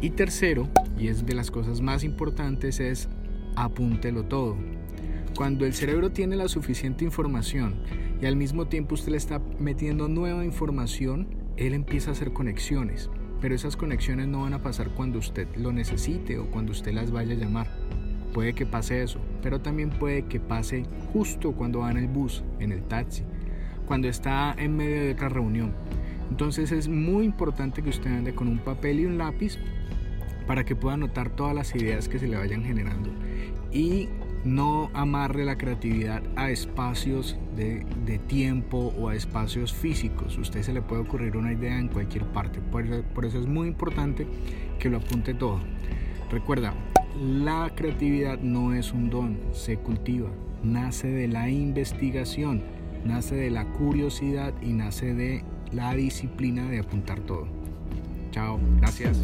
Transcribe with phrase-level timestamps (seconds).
[0.00, 3.08] Y tercero, y es de las cosas más importantes, es
[3.54, 4.56] apúntelo todo.
[5.36, 7.74] Cuando el cerebro tiene la suficiente información
[8.20, 13.10] y al mismo tiempo usted le está metiendo nueva información, él empieza a hacer conexiones.
[13.40, 17.10] Pero esas conexiones no van a pasar cuando usted lo necesite o cuando usted las
[17.10, 17.85] vaya a llamar
[18.36, 22.44] puede que pase eso, pero también puede que pase justo cuando va en el bus,
[22.60, 23.22] en el taxi,
[23.86, 25.72] cuando está en medio de otra reunión.
[26.28, 29.56] Entonces es muy importante que usted ande con un papel y un lápiz
[30.46, 33.08] para que pueda anotar todas las ideas que se le vayan generando
[33.72, 34.10] y
[34.44, 37.86] no amarre la creatividad a espacios de,
[38.26, 40.36] tiempo o a espacios físicos.
[40.36, 42.60] Usted se le puede ocurrir una idea en cualquier parte.
[42.60, 44.26] por eso es muy importante
[44.78, 45.58] que lo apunte todo.
[46.30, 46.74] Recuerda,
[47.20, 50.28] la creatividad no es un don, se cultiva,
[50.62, 52.62] nace de la investigación,
[53.04, 57.46] nace de la curiosidad y nace de la disciplina de apuntar todo.
[58.32, 59.18] Chao, gracias.